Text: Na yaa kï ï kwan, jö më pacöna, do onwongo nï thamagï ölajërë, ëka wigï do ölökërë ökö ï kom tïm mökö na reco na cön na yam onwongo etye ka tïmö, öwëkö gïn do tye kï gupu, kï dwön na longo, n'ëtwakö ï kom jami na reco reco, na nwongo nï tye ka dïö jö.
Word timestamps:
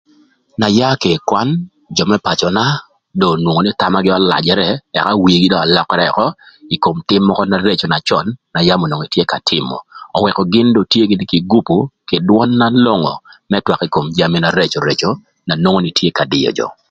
Na 0.59 0.67
yaa 0.77 0.99
kï 1.01 1.09
ï 1.17 1.23
kwan, 1.29 1.49
jö 1.95 2.03
më 2.09 2.17
pacöna, 2.25 2.65
do 3.19 3.25
onwongo 3.35 3.61
nï 3.63 3.77
thamagï 3.79 4.13
ölajërë, 4.17 4.69
ëka 4.97 5.13
wigï 5.23 5.47
do 5.51 5.57
ölökërë 5.65 6.05
ökö 6.11 6.27
ï 6.75 6.75
kom 6.83 6.97
tïm 7.07 7.21
mökö 7.27 7.43
na 7.49 7.57
reco 7.67 7.85
na 7.89 7.99
cön 8.07 8.27
na 8.53 8.59
yam 8.67 8.81
onwongo 8.85 9.05
etye 9.07 9.23
ka 9.31 9.37
tïmö, 9.49 9.75
öwëkö 10.17 10.41
gïn 10.53 10.67
do 10.75 10.81
tye 10.91 11.03
kï 11.31 11.39
gupu, 11.51 11.75
kï 12.09 12.17
dwön 12.27 12.49
na 12.59 12.67
longo, 12.85 13.13
n'ëtwakö 13.49 13.85
ï 13.87 13.93
kom 13.95 14.05
jami 14.17 14.37
na 14.41 14.49
reco 14.59 14.79
reco, 14.89 15.09
na 15.47 15.53
nwongo 15.61 15.79
nï 15.83 15.95
tye 15.97 16.09
ka 16.17 16.23
dïö 16.33 16.49
jö. 16.59 16.67